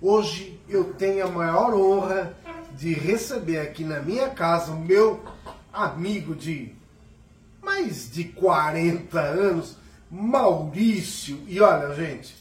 Hoje 0.00 0.60
eu 0.68 0.92
tenho 0.94 1.26
a 1.26 1.30
maior 1.30 1.74
honra 1.74 2.36
de 2.72 2.92
receber 2.92 3.60
aqui 3.60 3.82
na 3.82 4.00
minha 4.00 4.28
casa 4.28 4.72
o 4.72 4.78
meu 4.78 5.22
amigo 5.72 6.34
de 6.34 6.74
mais 7.62 8.10
de 8.10 8.24
40 8.24 9.18
anos, 9.18 9.76
Maurício. 10.10 11.40
E 11.48 11.60
olha, 11.60 11.94
gente, 11.94 12.36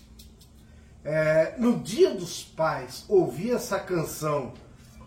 é, 1.04 1.54
no 1.58 1.80
Dia 1.80 2.12
dos 2.12 2.44
Pais, 2.44 3.06
ouvir 3.08 3.52
essa 3.52 3.80
canção 3.80 4.52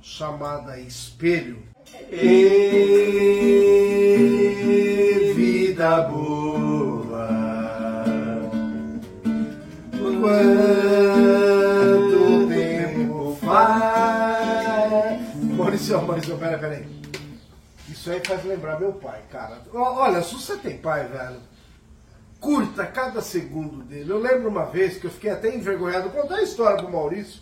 chamada 0.00 0.80
Espelho. 0.80 1.62
E 2.10 2.48
vida 5.36 6.00
boa, 6.02 6.27
pera, 16.56 16.58
pera 16.58 16.74
aí. 16.74 17.02
Isso 17.88 18.10
aí 18.10 18.20
faz 18.24 18.44
lembrar 18.44 18.78
meu 18.78 18.92
pai, 18.92 19.22
cara. 19.30 19.62
Olha, 19.72 20.22
se 20.22 20.34
você 20.34 20.56
tem 20.56 20.76
pai, 20.76 21.06
velho, 21.08 21.40
curta 22.40 22.84
cada 22.86 23.20
segundo 23.20 23.82
dele. 23.84 24.10
Eu 24.10 24.18
lembro 24.18 24.48
uma 24.48 24.66
vez 24.66 24.98
que 24.98 25.06
eu 25.06 25.10
fiquei 25.10 25.30
até 25.30 25.54
envergonhado, 25.54 26.10
contar 26.10 26.36
a 26.36 26.42
história 26.42 26.76
pro 26.76 26.90
Maurício 26.90 27.40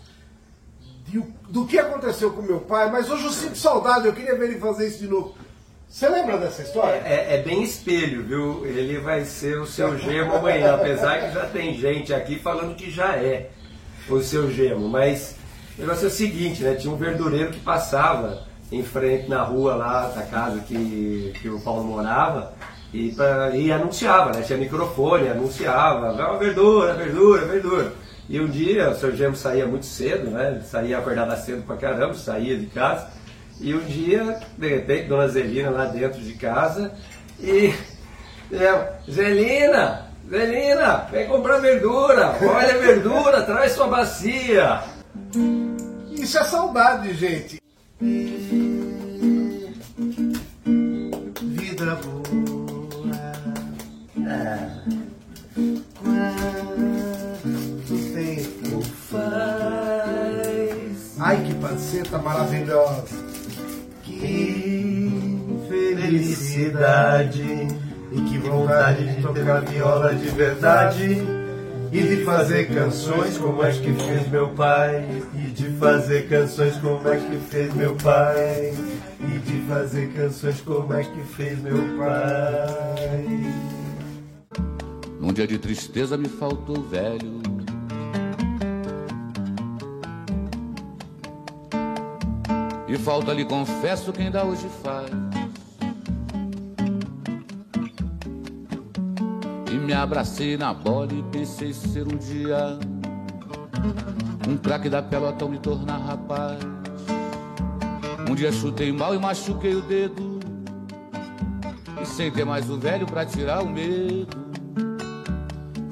de, 1.07 1.21
do 1.49 1.67
que 1.67 1.79
aconteceu 1.79 2.33
com 2.33 2.43
meu 2.43 2.61
pai, 2.61 2.91
mas 2.91 3.11
hoje 3.11 3.25
eu 3.25 3.33
sinto 3.33 3.59
saudade, 3.59 4.07
eu 4.07 4.13
queria 4.13 4.37
ver 4.37 4.51
ele 4.51 4.61
fazer 4.61 4.89
isso 4.89 4.99
de 4.99 5.09
novo. 5.09 5.35
Você 5.89 6.09
lembra 6.09 6.37
dessa 6.37 6.63
história? 6.63 7.01
É, 7.05 7.37
é, 7.37 7.43
bem 7.43 7.63
espelho, 7.63 8.25
viu? 8.25 8.67
Ele 8.67 8.99
vai 8.99 9.25
ser 9.25 9.59
o 9.59 9.67
seu 9.67 9.97
gemo 9.97 10.35
amanhã, 10.35 10.75
apesar 10.75 11.21
que 11.21 11.33
já 11.33 11.47
tem 11.47 11.79
gente 11.79 12.13
aqui 12.13 12.39
falando 12.39 12.75
que 12.75 12.91
já 12.91 13.17
é 13.17 13.51
o 14.09 14.21
seu 14.21 14.51
gemo. 14.51 14.89
Mas 14.89 15.37
o 15.77 15.83
negócio 15.83 16.05
é 16.05 16.09
o 16.09 16.11
seguinte, 16.11 16.63
né? 16.63 16.75
Tinha 16.75 16.93
um 16.93 16.97
verdureiro 16.97 17.53
que 17.53 17.61
passava 17.61 18.46
em 18.71 18.83
frente 18.83 19.29
na 19.29 19.43
rua 19.43 19.75
lá 19.75 20.09
da 20.09 20.23
casa 20.23 20.61
que, 20.61 21.33
que 21.41 21.49
o 21.49 21.61
Paulo 21.61 21.85
morava 21.85 22.53
e, 22.93 23.13
pra, 23.13 23.51
e 23.57 23.71
anunciava, 23.71 24.33
né? 24.33 24.43
Tinha 24.43 24.59
microfone, 24.59 25.29
anunciava, 25.29 26.13
uma 26.13 26.39
verdura, 26.39 26.95
verdura, 26.95 27.47
verdura. 27.47 27.93
E 28.29 28.41
um 28.41 28.49
dia 28.49 28.91
o 28.91 28.95
seu 28.95 29.15
Gemo 29.15 29.37
saía 29.37 29.67
muito 29.67 29.87
cedo, 29.87 30.31
né? 30.31 30.53
Ele 30.53 30.65
saía, 30.65 30.99
acordava 30.99 31.37
cedo 31.37 31.63
pra 31.63 31.77
caramba, 31.77 32.15
saía 32.15 32.57
de 32.57 32.67
casa. 32.67 33.09
E 33.61 33.75
um 33.75 33.81
dia, 33.81 34.41
de 34.59 34.69
repente, 34.69 35.09
Dona 35.09 35.29
Zelina 35.29 35.71
lá 35.71 35.87
dentro 35.87 36.21
de 36.21 36.35
casa 36.35 36.93
e. 37.41 37.75
É, 38.53 38.93
Zelina! 39.11 40.07
Zelina, 40.29 41.07
vem 41.11 41.27
comprar 41.27 41.59
verdura! 41.59 42.37
Olha 42.41 42.75
a 42.75 42.79
verdura, 42.79 43.43
traz 43.43 43.73
sua 43.73 43.87
bacia! 43.87 44.83
Isso 46.13 46.39
é 46.39 46.45
saudade, 46.45 47.15
gente! 47.15 47.66
Vida 47.99 48.37
boa. 52.05 52.27
Quanto 56.03 57.97
tempo 58.13 58.83
faz? 58.83 60.47
Ai, 61.19 61.43
que 61.43 61.55
panceta 61.55 62.19
maravilhosa! 62.19 63.25
Que 64.03 65.41
felicidade! 65.69 67.67
E 68.13 68.21
que 68.21 68.39
vontade 68.39 69.15
de 69.15 69.23
tocar 69.23 69.63
viola 69.63 70.15
de 70.15 70.29
verdade! 70.29 71.36
E 71.97 72.03
de 72.03 72.25
fazer 72.27 72.69
canções 72.69 73.39
como 73.39 73.63
as 73.63 73.79
que 73.79 73.91
fez 73.95 74.29
meu 74.29 74.51
pai. 74.51 75.03
E 75.35 75.51
de 75.51 75.71
fazer 75.79 76.29
canções 76.29 76.77
como 76.77 77.09
as 77.09 77.23
que 77.23 77.39
fez 77.39 77.73
meu 77.73 77.97
pai. 77.97 78.75
E 79.19 79.39
de 79.39 79.63
fazer 79.67 80.13
canções 80.13 80.61
como 80.61 80.93
as 80.93 81.07
que 81.07 81.23
fez 81.23 81.59
meu 81.63 81.79
pai. 81.97 83.51
Num 85.19 85.33
dia 85.33 85.47
de 85.47 85.57
tristeza 85.57 86.19
me 86.19 86.29
faltou 86.29 86.83
velho. 86.83 87.41
E 92.87 92.99
falta 92.99 93.33
lhe 93.33 93.47
confesso 93.47 94.13
quem 94.13 94.31
dá 94.31 94.45
hoje 94.45 94.69
faz. 94.83 95.26
Me 99.87 99.93
abracei 99.93 100.57
na 100.57 100.75
bola 100.75 101.13
e 101.13 101.23
pensei 101.31 101.73
ser 101.73 102.03
um 102.03 102.17
dia 102.17 102.77
um 104.49 104.57
craque 104.57 104.89
da 104.89 105.01
pelotão 105.01 105.49
me 105.49 105.59
tornar 105.59 105.99
rapaz. 105.99 106.59
Um 108.29 108.35
dia 108.35 108.51
chutei 108.51 108.93
mal 108.93 109.15
e 109.15 109.19
machuquei 109.19 109.77
o 109.77 109.83
dedo. 109.83 110.41
E 112.03 112.05
sem 112.05 112.33
ter 112.33 112.45
mais 112.45 112.69
o 112.69 112.77
velho 112.79 113.07
pra 113.07 113.25
tirar 113.25 113.63
o 113.63 113.69
medo. 113.69 114.37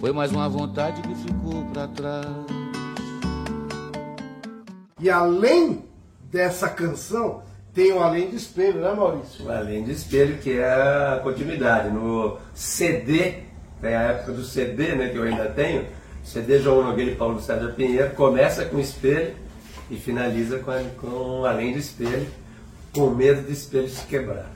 Foi 0.00 0.12
mais 0.12 0.32
uma 0.32 0.48
vontade 0.48 1.00
que 1.00 1.14
ficou 1.14 1.64
pra 1.66 1.86
trás. 1.86 2.26
E 5.00 5.08
além 5.08 5.84
dessa 6.32 6.68
canção, 6.68 7.42
tem 7.72 7.92
o 7.92 8.00
Além 8.00 8.30
do 8.30 8.36
Espelho, 8.36 8.80
né, 8.80 8.92
Maurício? 8.92 9.46
O 9.46 9.52
Além 9.52 9.84
do 9.84 9.90
Espelho, 9.90 10.38
que 10.38 10.58
é 10.58 10.64
a 10.64 11.20
continuidade. 11.22 11.90
No 11.90 12.38
CD, 12.54 13.53
tem 13.80 13.94
a 13.94 14.02
época 14.02 14.32
do 14.32 14.44
CD, 14.44 14.94
né, 14.94 15.08
que 15.08 15.16
eu 15.16 15.22
ainda 15.24 15.46
tenho. 15.46 15.86
CD 16.24 16.58
João 16.58 16.82
Nogueira 16.82 17.10
e 17.10 17.16
Paulo 17.16 17.40
César 17.40 17.74
Pinheiro 17.76 18.10
começa 18.14 18.64
com 18.64 18.80
espelho 18.80 19.34
e 19.90 19.96
finaliza 19.96 20.58
com, 20.58 20.72
com 21.00 21.44
Além 21.44 21.72
do 21.72 21.78
Espelho, 21.78 22.26
com 22.92 23.10
medo 23.10 23.42
do 23.42 23.52
espelho 23.52 23.88
se 23.88 24.06
quebrar. 24.06 24.50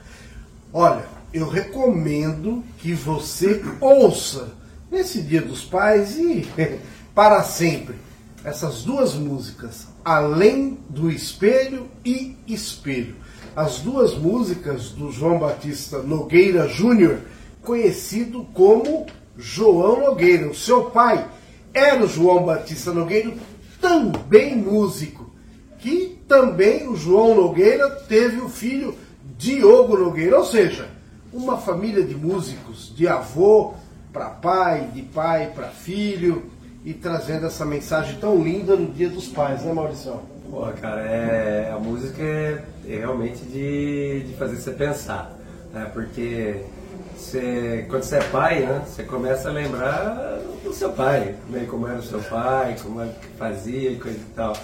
Olha, 0.73 1.05
eu 1.33 1.47
recomendo 1.47 2.63
que 2.79 2.93
você 2.93 3.63
ouça 3.79 4.51
nesse 4.91 5.21
Dia 5.21 5.41
dos 5.41 5.63
Pais 5.63 6.17
e 6.17 6.47
para 7.13 7.43
sempre 7.43 7.95
essas 8.43 8.83
duas 8.83 9.13
músicas, 9.13 9.87
Além 10.03 10.79
do 10.89 11.11
Espelho 11.11 11.87
e 12.05 12.35
Espelho. 12.47 13.15
As 13.55 13.79
duas 13.79 14.15
músicas 14.15 14.91
do 14.91 15.11
João 15.11 15.37
Batista 15.37 15.99
Nogueira 15.99 16.67
Júnior, 16.67 17.19
conhecido 17.63 18.45
como 18.53 19.05
João 19.37 19.99
Nogueira, 20.01 20.49
o 20.49 20.55
seu 20.55 20.85
pai 20.85 21.25
era 21.73 22.03
o 22.03 22.07
João 22.07 22.43
Batista 22.43 22.91
Nogueira, 22.91 23.33
também 23.79 24.55
músico, 24.55 25.33
que 25.77 26.19
também 26.27 26.87
o 26.87 26.95
João 26.95 27.35
Nogueira 27.35 27.89
teve 27.89 28.41
o 28.41 28.49
filho 28.49 28.95
Diogo 29.37 29.97
Nogueira, 29.97 30.37
ou 30.37 30.45
seja, 30.45 30.89
uma 31.31 31.57
família 31.57 32.03
de 32.03 32.15
músicos, 32.15 32.93
de 32.95 33.07
avô 33.07 33.73
para 34.11 34.29
pai, 34.29 34.89
de 34.93 35.03
pai 35.03 35.51
para 35.55 35.67
filho, 35.67 36.43
e 36.83 36.93
trazendo 36.93 37.45
essa 37.45 37.65
mensagem 37.65 38.17
tão 38.19 38.41
linda 38.41 38.75
no 38.75 38.91
Dia 38.91 39.09
dos 39.09 39.27
Pais, 39.27 39.63
né, 39.63 39.71
Maurício? 39.71 40.19
Pô, 40.49 40.65
cara, 40.81 41.01
é, 41.01 41.71
a 41.71 41.77
música 41.77 42.21
é, 42.21 42.63
é 42.87 42.97
realmente 42.97 43.43
de, 43.45 44.23
de 44.27 44.33
fazer 44.33 44.55
você 44.55 44.71
pensar, 44.71 45.37
né? 45.71 45.89
porque 45.93 46.63
você, 47.19 47.85
quando 47.89 48.03
você 48.03 48.15
é 48.15 48.23
pai, 48.23 48.61
né, 48.61 48.81
você 48.85 49.03
começa 49.03 49.49
a 49.49 49.51
lembrar 49.51 50.39
do 50.63 50.73
seu 50.73 50.91
pai, 50.91 51.35
né, 51.49 51.65
como 51.69 51.87
era 51.87 51.99
o 51.99 52.03
seu 52.03 52.19
pai, 52.19 52.77
como 52.81 53.01
era 53.01 53.11
que 53.11 53.27
fazia 53.37 53.91
e 53.91 53.97
coisa 53.97 54.17
e 54.17 54.33
tal. 54.35 54.57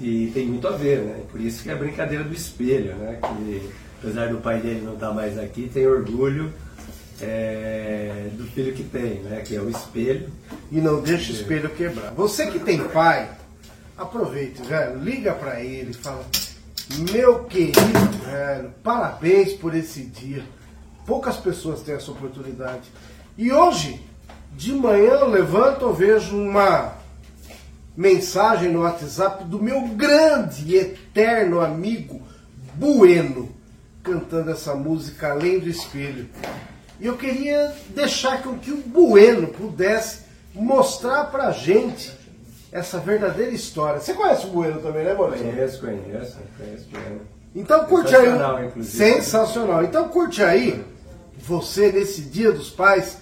E 0.00 0.30
tem 0.34 0.46
muito 0.46 0.66
a 0.66 0.72
ver, 0.72 1.00
né? 1.00 1.20
Por 1.30 1.40
isso 1.40 1.62
que 1.62 1.70
é 1.70 1.72
a 1.72 1.76
brincadeira 1.76 2.24
do 2.24 2.34
espelho, 2.34 2.96
né? 2.96 3.18
Que 3.22 3.70
apesar 4.00 4.28
do 4.28 4.38
pai 4.38 4.60
dele 4.60 4.82
não 4.84 4.94
estar 4.94 5.12
mais 5.12 5.38
aqui, 5.38 5.70
tem 5.72 5.86
orgulho 5.86 6.52
é, 7.20 8.28
do 8.32 8.44
filho 8.44 8.74
que 8.74 8.82
tem, 8.82 9.20
né? 9.20 9.40
Que 9.44 9.54
é 9.54 9.60
o 9.60 9.70
espelho. 9.70 10.28
E 10.72 10.80
não 10.80 11.00
deixa 11.00 11.32
o 11.32 11.34
espelho 11.36 11.70
quebrar. 11.70 12.10
Você 12.14 12.48
que 12.48 12.58
tem 12.58 12.82
pai, 12.88 13.30
aproveite, 13.96 14.62
velho, 14.62 14.98
liga 14.98 15.32
para 15.32 15.60
ele 15.60 15.92
e 15.92 15.94
fala: 15.94 16.24
Meu 17.12 17.44
querido 17.44 17.78
velho, 18.24 18.74
parabéns 18.82 19.52
por 19.52 19.76
esse 19.76 20.02
dia. 20.02 20.42
Poucas 21.06 21.36
pessoas 21.36 21.82
têm 21.82 21.94
essa 21.94 22.10
oportunidade. 22.10 22.90
E 23.36 23.52
hoje, 23.52 24.00
de 24.52 24.72
manhã, 24.72 25.12
eu 25.14 25.28
levanto, 25.28 25.82
eu 25.82 25.92
vejo 25.92 26.36
uma 26.36 26.94
mensagem 27.96 28.70
no 28.72 28.82
WhatsApp 28.82 29.44
do 29.44 29.62
meu 29.62 29.82
grande 29.88 30.64
e 30.66 30.76
eterno 30.76 31.60
amigo 31.60 32.22
Bueno, 32.74 33.50
cantando 34.02 34.50
essa 34.50 34.74
música 34.74 35.30
Além 35.30 35.60
do 35.60 35.68
Espelho. 35.68 36.28
E 37.00 37.06
eu 37.06 37.16
queria 37.16 37.72
deixar 37.90 38.42
com 38.42 38.58
que 38.58 38.72
o 38.72 38.78
Bueno 38.78 39.48
pudesse 39.48 40.24
mostrar 40.54 41.24
pra 41.24 41.52
gente 41.52 42.12
essa 42.72 42.98
verdadeira 42.98 43.52
história. 43.52 44.00
Você 44.00 44.14
conhece 44.14 44.46
o 44.46 44.50
Bueno 44.50 44.80
também, 44.80 45.04
né, 45.04 45.14
Maurício? 45.14 45.46
Conheço, 45.46 45.80
conheço, 45.80 46.38
conheço 46.58 46.88
Bueno. 46.90 47.20
Então 47.54 47.84
curte 47.84 48.14
aí. 48.14 48.24
Sensacional, 48.24 48.64
inclusive. 48.64 48.96
Sensacional. 48.96 49.84
Então 49.84 50.08
curte 50.08 50.42
aí, 50.42 50.84
você 51.46 51.92
nesse 51.92 52.22
Dia 52.22 52.52
dos 52.52 52.70
Pais, 52.70 53.18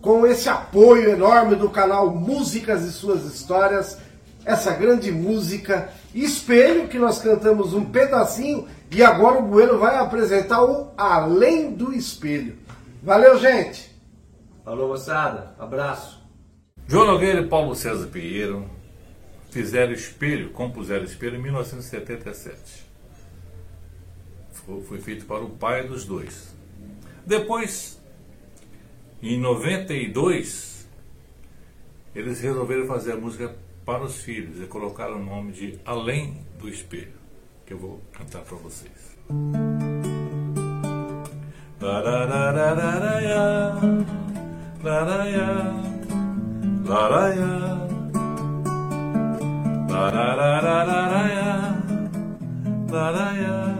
com 0.00 0.26
esse 0.26 0.48
apoio 0.48 1.10
enorme 1.10 1.56
do 1.56 1.70
canal 1.70 2.10
Músicas 2.14 2.82
e 2.84 2.92
Suas 2.92 3.24
Histórias, 3.24 3.98
essa 4.44 4.72
grande 4.72 5.10
música 5.10 5.90
Espelho, 6.14 6.88
que 6.88 6.98
nós 6.98 7.18
cantamos 7.18 7.72
um 7.72 7.84
pedacinho 7.84 8.68
e 8.90 9.02
agora 9.02 9.38
o 9.38 9.48
Bueno 9.48 9.78
vai 9.78 9.96
apresentar 9.96 10.62
o 10.64 10.92
Além 10.96 11.72
do 11.72 11.92
Espelho. 11.92 12.56
Valeu, 13.02 13.38
gente! 13.38 13.94
Falou, 14.64 14.88
moçada. 14.88 15.54
Abraço. 15.58 16.22
João 16.86 17.06
Nogueira 17.06 17.40
e 17.40 17.48
Paulo 17.48 17.74
César 17.74 18.06
Pinheiro 18.06 18.68
fizeram 19.50 19.92
Espelho, 19.92 20.50
compuseram 20.50 21.04
Espelho 21.04 21.36
em 21.36 21.42
1977. 21.42 22.84
Foi, 24.52 24.80
foi 24.82 25.00
feito 25.00 25.26
para 25.26 25.42
o 25.42 25.50
pai 25.50 25.86
dos 25.86 26.04
dois. 26.04 26.54
Depois, 27.26 28.00
em 29.22 29.40
92, 29.40 30.86
eles 32.14 32.40
resolveram 32.40 32.86
fazer 32.86 33.12
a 33.12 33.16
música 33.16 33.56
para 33.84 34.04
os 34.04 34.22
filhos 34.22 34.60
e 34.62 34.66
colocaram 34.66 35.16
o 35.16 35.24
nome 35.24 35.52
de 35.52 35.78
Além 35.84 36.44
do 36.58 36.68
Espelho, 36.68 37.12
que 37.64 37.72
eu 37.72 37.78
vou 37.78 38.00
cantar 38.12 38.42
para 38.42 38.56
vocês. 38.56 39.16
Larararararaia, 41.80 43.74
laraia, 44.82 45.74
laraia, 46.86 47.88
lararararaia, 49.88 51.74
laraia, 52.90 53.76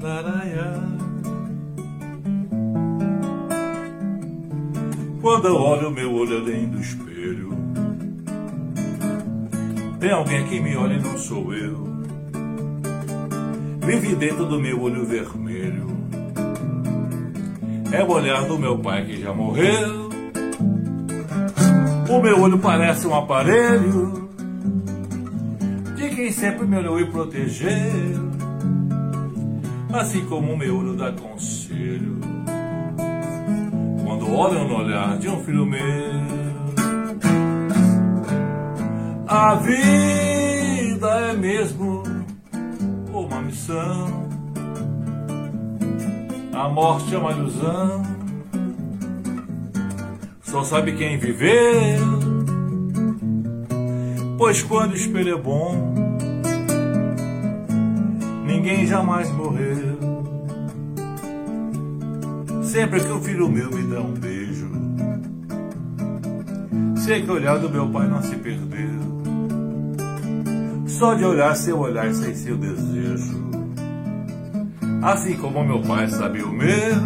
laraia. 0.00 0.95
Quando 5.26 5.48
eu 5.48 5.56
olho 5.56 5.90
meu 5.90 6.14
olho 6.14 6.36
além 6.36 6.68
do 6.68 6.80
espelho, 6.80 7.50
tem 9.98 10.12
alguém 10.12 10.46
que 10.46 10.60
me 10.60 10.76
olha 10.76 10.94
e 10.94 11.02
não 11.02 11.18
sou 11.18 11.52
eu. 11.52 11.84
Vive 13.84 14.14
dentro 14.14 14.46
do 14.46 14.60
meu 14.60 14.80
olho 14.80 15.04
vermelho. 15.04 15.88
É 17.90 18.04
o 18.04 18.08
olhar 18.08 18.46
do 18.46 18.56
meu 18.56 18.78
pai 18.78 19.04
que 19.04 19.20
já 19.20 19.34
morreu. 19.34 20.10
O 22.08 22.22
meu 22.22 22.40
olho 22.40 22.60
parece 22.60 23.08
um 23.08 23.14
aparelho 23.16 24.30
de 25.96 26.08
quem 26.14 26.30
sempre 26.30 26.68
me 26.68 26.76
olhou 26.76 27.00
e 27.00 27.10
protegeu. 27.10 28.30
Assim 29.92 30.24
como 30.26 30.52
o 30.52 30.56
meu 30.56 30.78
olho 30.78 30.94
dá 30.94 31.10
conselho 31.10 32.25
olham 34.32 34.66
no 34.68 34.76
olhar 34.78 35.18
de 35.18 35.28
um 35.28 35.42
filho 35.44 35.66
meu. 35.66 35.80
A 39.26 39.54
vida 39.56 41.08
é 41.30 41.32
mesmo 41.32 42.02
uma 43.12 43.40
missão. 43.40 44.28
A 46.52 46.68
morte 46.68 47.14
é 47.14 47.18
uma 47.18 47.32
ilusão. 47.32 48.02
Só 50.42 50.62
sabe 50.62 50.92
quem 50.92 51.18
viveu. 51.18 52.26
Pois 54.38 54.62
quando 54.62 54.92
o 54.92 54.96
espelho 54.96 55.34
é 55.34 55.40
bom, 55.40 55.94
ninguém 58.46 58.86
jamais 58.86 59.30
morreu. 59.32 59.95
Sempre 62.76 63.00
que 63.00 63.10
o 63.10 63.18
filho 63.22 63.48
meu 63.48 63.70
me 63.70 63.82
dá 63.84 64.02
um 64.02 64.12
beijo, 64.12 64.70
sei 66.98 67.22
que 67.22 67.30
o 67.30 67.32
olhar 67.32 67.58
do 67.58 67.70
meu 67.70 67.88
pai 67.88 68.06
não 68.06 68.20
se 68.20 68.36
perdeu. 68.36 69.00
Só 70.86 71.14
de 71.14 71.24
olhar 71.24 71.56
seu 71.56 71.78
olhar 71.78 72.12
sem 72.12 72.34
seu 72.34 72.54
desejo. 72.58 73.50
Assim 75.02 75.38
como 75.38 75.64
meu 75.64 75.80
pai 75.80 76.06
sabe 76.08 76.42
o 76.42 76.52
meu. 76.52 76.96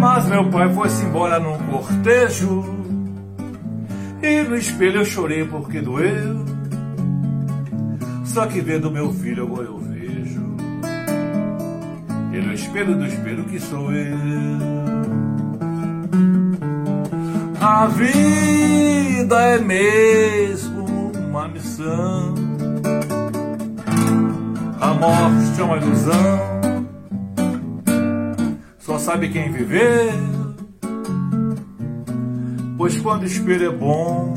Mas 0.00 0.26
meu 0.26 0.50
pai 0.50 0.74
foi-se 0.74 1.04
embora 1.04 1.38
num 1.38 1.56
cortejo. 1.68 2.64
E 4.20 4.42
no 4.42 4.56
espelho 4.56 5.02
eu 5.02 5.04
chorei 5.04 5.44
porque 5.44 5.80
doeu. 5.80 6.44
Só 8.24 8.46
que 8.46 8.60
vendo 8.60 8.90
meu 8.90 9.12
filho 9.12 9.44
agora 9.44 9.66
eu. 9.68 9.79
No 12.46 12.54
espelho 12.54 12.96
do 12.96 13.06
espelho 13.06 13.44
que 13.44 13.60
sou 13.60 13.92
eu. 13.92 14.18
A 17.60 17.86
vida 17.86 19.40
é 19.40 19.58
mesmo 19.58 21.12
uma 21.14 21.46
missão. 21.48 22.34
A 24.80 24.94
morte 24.94 25.60
é 25.60 25.62
uma 25.62 25.76
ilusão. 25.76 26.40
Só 28.78 28.98
sabe 28.98 29.28
quem 29.28 29.52
viver. 29.52 30.12
Pois 32.76 32.98
quando 33.00 33.22
o 33.22 33.26
espelho 33.26 33.66
é 33.66 33.76
bom, 33.76 34.34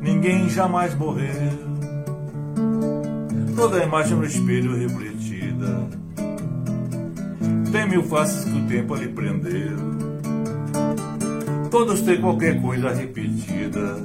ninguém 0.00 0.48
jamais 0.48 0.94
morreu. 0.94 1.68
Toda 3.56 3.78
a 3.78 3.84
imagem 3.84 4.16
no 4.16 4.24
espelho 4.24 4.76
refletida 5.58 5.88
tem 7.70 7.88
mil 7.88 8.02
faces 8.02 8.44
que 8.44 8.58
o 8.58 8.66
tempo 8.66 8.94
lhe 8.94 9.08
prendeu. 9.08 9.76
Todos 11.70 12.00
têm 12.00 12.20
qualquer 12.20 12.60
coisa 12.62 12.90
repetida 12.90 13.96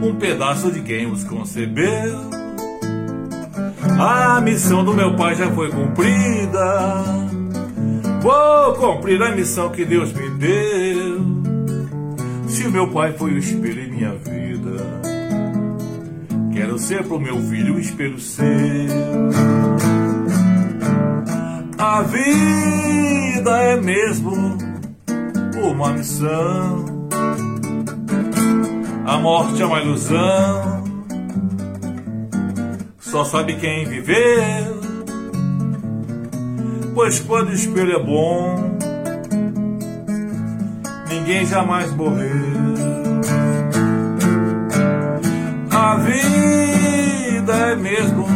um 0.00 0.14
pedaço 0.14 0.70
de 0.70 0.80
quem 0.82 1.10
os 1.10 1.24
concebeu. 1.24 2.30
A 3.98 4.40
missão 4.40 4.84
do 4.84 4.94
meu 4.94 5.16
pai 5.16 5.34
já 5.34 5.50
foi 5.50 5.70
cumprida. 5.70 7.04
Vou 8.22 8.74
cumprir 8.74 9.20
a 9.22 9.34
missão 9.34 9.70
que 9.70 9.84
Deus 9.84 10.12
me 10.12 10.30
deu. 10.30 11.20
Se 12.48 12.64
o 12.66 12.70
meu 12.70 12.88
pai 12.88 13.12
foi 13.12 13.32
o 13.32 13.38
espelho 13.38 13.82
em 13.82 13.90
minha 13.90 14.14
vida, 14.14 15.27
quero 16.58 16.76
ser 16.76 17.04
pro 17.04 17.20
meu 17.20 17.40
filho 17.42 17.76
o 17.76 17.78
espelho 17.78 18.18
seu. 18.18 18.44
A 21.78 22.02
vida 22.02 23.50
é 23.62 23.76
mesmo 23.76 24.58
uma 25.62 25.92
missão. 25.92 26.84
A 29.06 29.18
morte 29.18 29.62
é 29.62 29.66
uma 29.66 29.80
ilusão. 29.80 30.84
Só 32.98 33.24
sabe 33.24 33.54
quem 33.54 33.86
viveu. 33.86 34.80
Pois 36.92 37.20
quando 37.20 37.50
o 37.50 37.54
espelho 37.54 37.92
é 37.92 38.02
bom, 38.02 38.76
ninguém 41.08 41.46
jamais 41.46 41.94
morreu. 41.94 42.57
A 45.88 45.94
vida 45.94 47.52
é 47.70 47.74
mesmo 47.74 48.26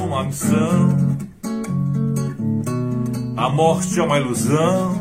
uma 0.00 0.22
missão. 0.22 1.18
A 3.36 3.48
morte 3.48 3.98
é 3.98 4.02
uma 4.04 4.16
ilusão. 4.16 4.94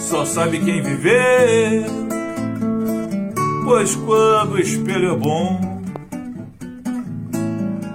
Só 0.00 0.26
sabe 0.26 0.58
quem 0.60 0.82
viveu. 0.82 1.86
Pois 3.64 3.96
quando 3.96 4.52
o 4.52 4.60
espelho 4.60 5.14
é 5.14 5.16
bom, 5.16 5.80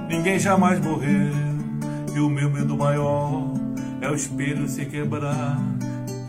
ninguém 0.09 0.39
jamais 0.39 0.83
morreu. 0.83 1.35
E 2.15 2.19
o 2.19 2.27
meu 2.27 2.49
medo 2.49 2.75
maior 2.75 3.53
é 4.01 4.09
o 4.09 4.15
espelho 4.15 4.67
se 4.67 4.83
quebrar. 4.85 5.61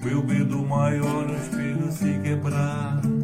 Meu 0.05 0.23
medo 0.23 0.59
maior 0.67 1.25
é 1.31 1.33
o 1.33 1.35
espelho 1.35 1.91
se 1.91 2.21
quebrar. 2.23 3.16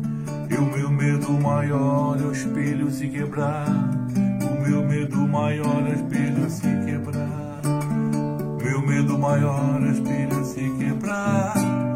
O 0.62 0.64
meu 0.64 0.90
medo 0.90 1.32
maior 1.32 2.16
é 2.20 2.24
o 2.24 2.30
espelho 2.30 2.88
se 2.88 3.08
quebrar. 3.08 3.66
O 3.68 4.60
meu 4.62 4.86
medo 4.86 5.26
maior 5.26 5.84
é 5.88 5.90
o 5.90 5.94
espelho 5.94 6.48
se 6.48 6.68
quebrar. 6.86 7.60
Meu 8.62 8.80
medo 8.80 9.18
maior 9.18 9.82
é 9.82 9.88
o 9.88 9.92
espelho 9.92 10.44
se 10.44 10.70
quebrar. 10.78 11.91